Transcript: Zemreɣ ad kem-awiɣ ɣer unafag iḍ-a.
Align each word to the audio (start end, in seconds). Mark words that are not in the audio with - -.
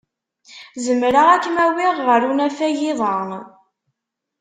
Zemreɣ 0.85 1.27
ad 1.29 1.41
kem-awiɣ 1.43 1.95
ɣer 2.07 2.21
unafag 2.29 2.77
iḍ-a. 2.91 3.17